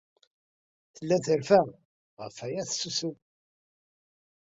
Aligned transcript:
Tella 0.95 1.17
terfa. 1.25 1.61
Ɣef 2.21 2.35
waya 2.41 2.61
ay 2.63 2.67
tsusem. 2.69 3.15